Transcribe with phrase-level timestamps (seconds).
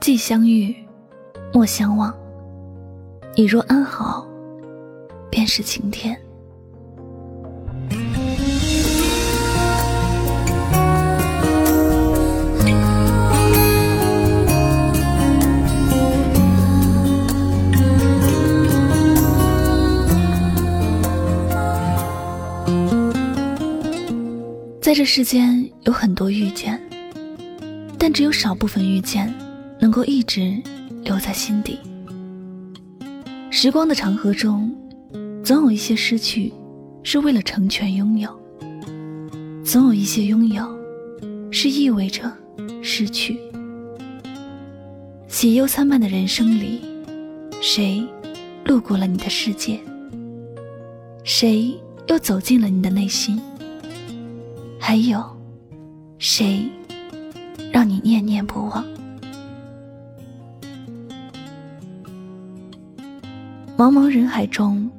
[0.00, 0.74] 既相遇，
[1.52, 2.14] 莫相忘。
[3.36, 4.26] 你若安好，
[5.30, 6.16] 便是晴天。
[24.94, 26.80] 在这世间有很多遇见，
[27.98, 29.34] 但只有少部分遇见
[29.80, 30.56] 能够一直
[31.02, 31.80] 留在心底。
[33.50, 34.72] 时光的长河中，
[35.42, 36.52] 总有一些失去
[37.02, 38.30] 是为了成全拥有，
[39.64, 40.64] 总有一些拥有
[41.50, 42.32] 是意味着
[42.80, 43.36] 失去。
[45.26, 46.82] 喜忧参半的人生里，
[47.60, 48.06] 谁
[48.64, 49.80] 路过了你的世界？
[51.24, 51.74] 谁
[52.06, 53.42] 又走进了你的内心？
[54.86, 55.24] 还有，
[56.18, 56.68] 谁
[57.72, 58.84] 让你念念不忘？
[63.78, 64.90] 茫茫人海中，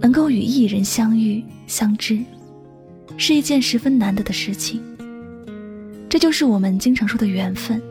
[0.00, 2.20] 能够与一人相遇相知，
[3.16, 4.80] 是一件十分难得的事情。
[6.08, 7.82] 这就是我们经常说的缘分。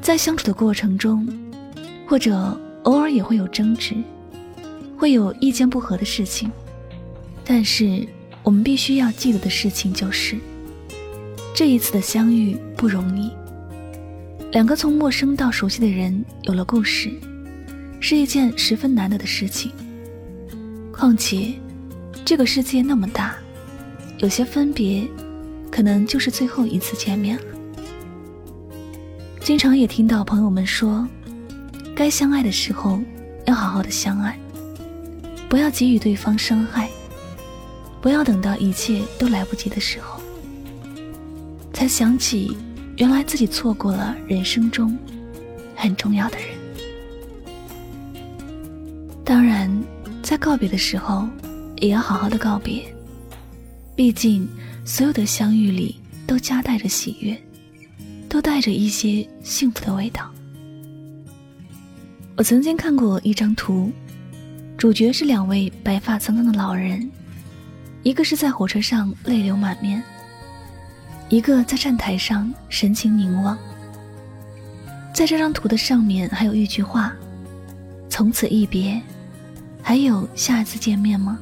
[0.00, 1.28] 在相处的过程中，
[2.08, 3.94] 或者偶尔也会有争执，
[4.96, 6.50] 会有意见不合的事情，
[7.44, 8.08] 但是。
[8.44, 10.38] 我们必须要记得的事情就是，
[11.54, 13.32] 这一次的相遇不容易。
[14.52, 17.10] 两个从陌生到熟悉的人有了故事，
[18.00, 19.72] 是一件十分难得的事情。
[20.92, 21.54] 况且，
[22.22, 23.34] 这个世界那么大，
[24.18, 25.08] 有些分别，
[25.70, 27.44] 可能就是最后一次见面了。
[29.40, 31.08] 经常也听到朋友们说，
[31.96, 33.00] 该相爱的时候
[33.46, 34.38] 要好好的相爱，
[35.48, 36.90] 不要给予对方伤害。
[38.04, 40.20] 不要等到一切都来不及的时候，
[41.72, 42.54] 才想起
[42.98, 44.94] 原来自己错过了人生中
[45.74, 46.48] 很重要的人。
[49.24, 49.70] 当然，
[50.22, 51.26] 在告别的时候，
[51.76, 52.84] 也要好好的告别。
[53.96, 54.46] 毕竟，
[54.84, 57.34] 所有的相遇里都夹带着喜悦，
[58.28, 60.30] 都带着一些幸福的味道。
[62.36, 63.90] 我曾经看过一张图，
[64.76, 67.10] 主角是两位白发苍苍的老人。
[68.04, 70.00] 一个是在火车上泪流满面，
[71.30, 73.58] 一个在站台上神情凝望。
[75.14, 77.14] 在这张图的上面还有一句话
[78.10, 79.00] ：“从此一别，
[79.80, 81.38] 还有下次见面吗？”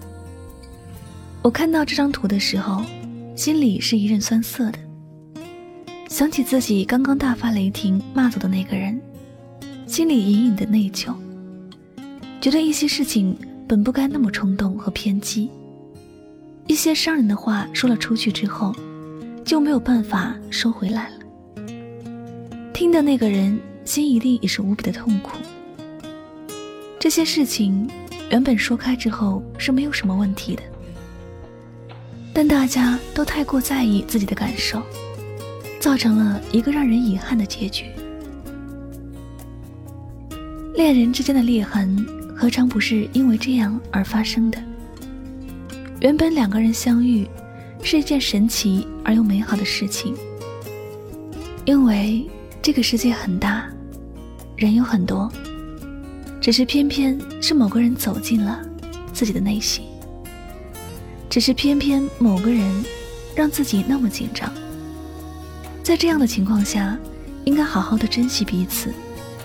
[1.42, 2.80] 我看到这张图的时候，
[3.34, 4.78] 心里是一阵酸涩的，
[6.08, 9.00] 想起自己刚刚大发雷霆骂走的那个人，
[9.88, 11.12] 心里隐隐的内疚，
[12.40, 13.36] 觉得一些事情
[13.66, 15.50] 本不该那么冲动和偏激。
[16.66, 18.74] 一些伤人的话说了出去之后，
[19.44, 21.14] 就没有办法收回来了。
[22.72, 25.36] 听的那个人心一定也是无比的痛苦。
[26.98, 27.88] 这些事情
[28.30, 30.62] 原本说开之后是没有什么问题的，
[32.32, 34.82] 但大家都太过在意自己的感受，
[35.80, 37.86] 造成了一个让人遗憾的结局。
[40.74, 44.58] 恋人之间的裂痕，何尝不是因为这样而发生的？
[46.02, 47.24] 原本两个人相遇
[47.80, 50.16] 是一件神奇而又美好的事情，
[51.64, 52.28] 因为
[52.60, 53.68] 这个世界很大，
[54.56, 55.30] 人有很多，
[56.40, 58.60] 只是偏偏是某个人走进了
[59.12, 59.84] 自己的内心，
[61.30, 62.84] 只是偏偏某个人
[63.36, 64.52] 让自己那么紧张。
[65.84, 66.98] 在这样的情况下，
[67.44, 68.92] 应该好好的珍惜彼此，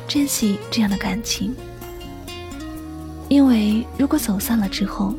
[0.08, 1.56] 珍惜这样的感情，
[3.30, 5.14] 因为如果走散了之后。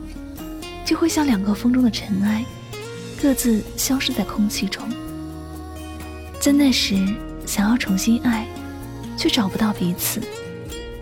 [0.88, 2.42] 就会像两个风中的尘埃，
[3.20, 4.88] 各自消失在空气中。
[6.40, 6.96] 在那时，
[7.44, 8.48] 想要重新爱，
[9.14, 10.18] 却找不到彼此，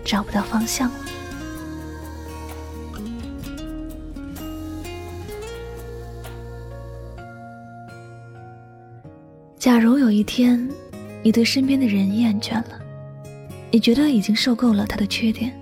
[0.03, 0.91] 找不到方向。
[9.57, 10.69] 假如有一天，
[11.23, 12.81] 你对身边的人厌倦了，
[13.71, 15.57] 你觉得已经受够了他的缺点，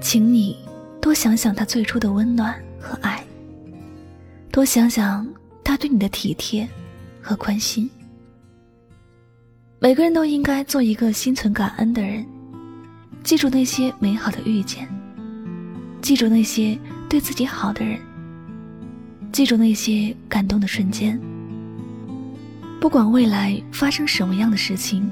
[0.00, 0.56] 请你
[0.98, 2.58] 多想想他最初的温暖。
[2.78, 3.22] 和爱，
[4.50, 5.26] 多想想
[5.62, 6.68] 他对你的体贴
[7.20, 7.88] 和关心。
[9.80, 12.26] 每个人都应该做一个心存感恩的人，
[13.22, 14.88] 记住那些美好的遇见，
[16.00, 16.78] 记住那些
[17.08, 18.00] 对自己好的人，
[19.30, 21.20] 记住那些感动的瞬间。
[22.80, 25.08] 不管未来发生什么样的事情，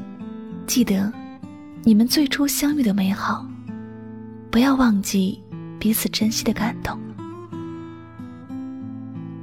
[0.66, 1.12] 记得
[1.84, 3.46] 你们最初相遇的美好，
[4.50, 5.40] 不要忘记
[5.78, 6.98] 彼此珍惜的感动。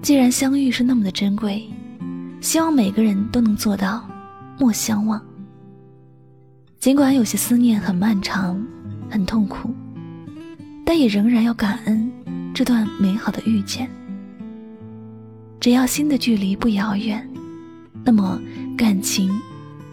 [0.03, 1.63] 既然相遇是那么的珍贵，
[2.41, 4.05] 希望每个人都能做到
[4.59, 5.19] 莫相忘。
[6.77, 8.61] 尽管有些思念很漫长，
[9.09, 9.73] 很痛苦，
[10.85, 12.11] 但也仍然要感恩
[12.53, 13.89] 这段美好的遇见。
[15.61, 17.25] 只要心的距离不遥远，
[18.03, 18.37] 那么
[18.77, 19.31] 感情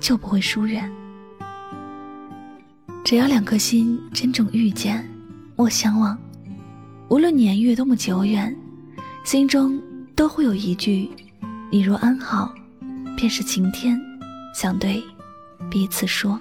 [0.01, 0.91] 就不会疏远。
[3.05, 5.09] 只要两颗心真正遇见，
[5.55, 6.19] 莫相忘，
[7.09, 8.53] 无论年月多么久远，
[9.23, 9.81] 心中
[10.21, 11.09] 都会有一句
[11.73, 12.55] “你若安好”，
[13.17, 13.99] 便是晴天，
[14.55, 15.03] 想对
[15.71, 16.39] 彼此说。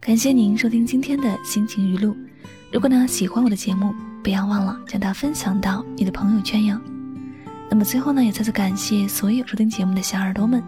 [0.00, 2.16] 感谢您收听今天的心情语录。
[2.72, 3.94] 如果呢喜欢我的节目，
[4.24, 6.76] 不要忘了将它分享到你的朋友圈哟。
[7.70, 10.62] 那么最后呢，也再次感谢所有收听节目的小耳朵们。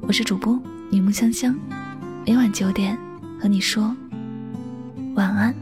[0.00, 0.60] 我是主播
[0.90, 1.56] 柠檬香香，
[2.26, 2.98] 每晚九点
[3.40, 3.94] 和你说
[5.14, 5.61] 晚安。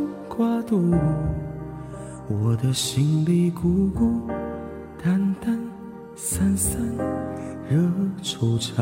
[0.37, 0.95] 挂肚，
[2.29, 4.21] 我的心里孤孤
[5.03, 5.59] 单单
[6.15, 6.81] 散散
[7.69, 7.77] 惹
[8.23, 8.81] 惆怅。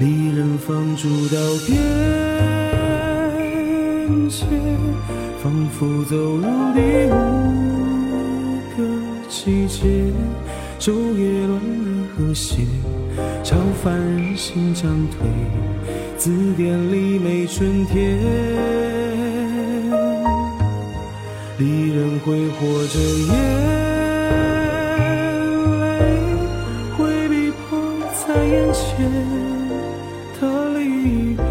[0.00, 1.78] 离人放逐到边
[4.28, 4.44] 界，
[5.40, 6.42] 仿佛走入
[6.74, 6.80] 第
[7.12, 7.14] 五
[8.76, 8.82] 个
[9.28, 10.12] 季节，
[10.80, 12.66] 昼夜乱了和谐。
[13.44, 15.28] 超凡人心涨退，
[16.22, 18.16] 字典里没春天。
[21.58, 23.28] 离人挥霍着眼
[25.98, 26.00] 泪，
[26.96, 27.60] 回避迫
[28.14, 29.10] 在眼前
[30.40, 31.44] 的离别。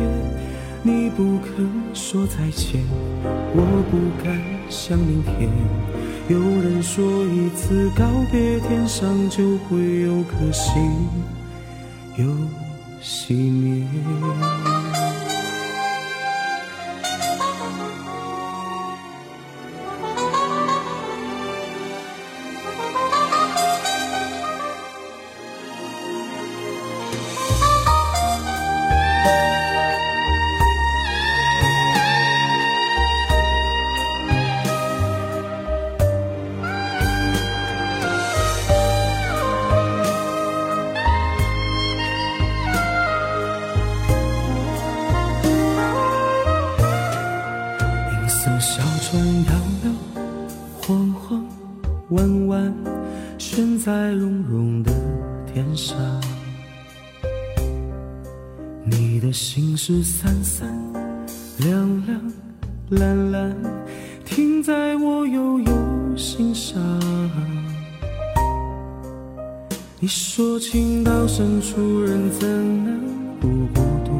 [0.83, 2.81] 你不肯说再见，
[3.53, 5.49] 我不敢想明天。
[6.29, 10.71] 有人说一次告别，天上就会有颗星。
[12.17, 12.25] 有
[13.01, 14.80] 熄灭。
[53.53, 54.93] 悬在绒绒的
[55.45, 55.97] 天上，
[58.85, 60.65] 你的心事三三
[61.57, 62.31] 两两
[62.91, 63.53] 蓝蓝，
[64.23, 66.81] 停在我悠悠心上。
[69.99, 72.47] 你说情到深处人怎
[72.85, 73.01] 能
[73.41, 74.11] 不孤独？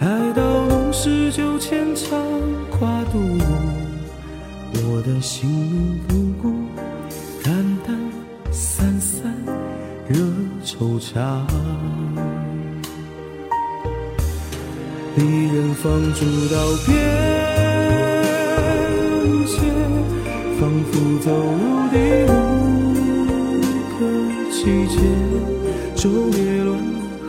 [0.00, 2.18] 爱到浓时就牵肠
[2.78, 3.18] 挂肚。
[4.72, 6.55] 我的心里孤孤
[10.08, 10.22] 惹
[10.64, 11.18] 惆怅，
[15.16, 16.54] 离人放逐到
[16.86, 16.94] 边
[19.46, 19.58] 界，
[20.60, 21.60] 仿佛走入
[21.90, 21.96] 第
[22.30, 22.32] 五
[23.98, 24.00] 个
[24.52, 24.94] 季节，
[25.96, 26.00] 昼
[26.38, 26.68] 夜乱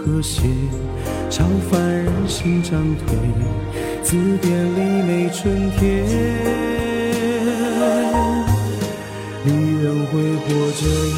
[0.05, 0.35] 和谐，
[1.31, 3.17] 超凡人心涨退，
[4.03, 6.05] 字典里没春天。
[9.45, 9.49] 离
[9.81, 10.81] 人挥霍着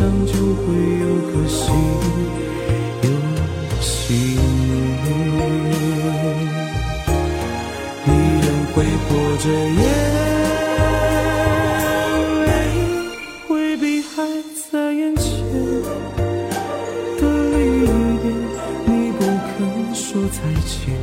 [0.00, 0.64] 上就会
[0.98, 1.60] 有颗星，
[3.02, 3.06] 有
[3.82, 3.92] 熄
[5.02, 5.12] 灭。
[8.06, 8.08] 你
[8.40, 9.44] 仍会活着，
[9.76, 9.82] 眼
[12.46, 12.48] 泪
[13.50, 14.08] 未必还
[14.72, 15.22] 在眼前
[17.18, 17.54] 的离
[18.22, 18.24] 别，
[18.86, 19.54] 你不肯
[19.94, 20.02] 说
[20.32, 20.96] 再见，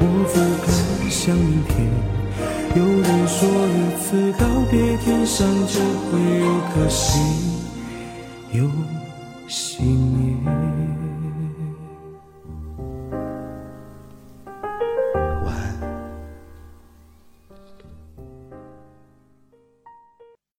[0.00, 0.02] 我
[0.34, 0.34] 不
[0.66, 0.68] 敢
[1.10, 1.72] 想明天。
[2.76, 4.04] 有人说，一次
[4.38, 7.10] 告别，天上就会有颗星，
[8.54, 8.70] 有
[9.48, 10.23] 熄灭。